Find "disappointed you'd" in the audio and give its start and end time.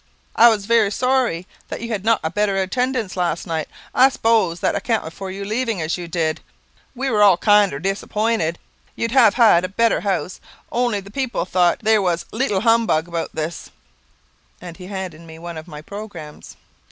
7.77-9.11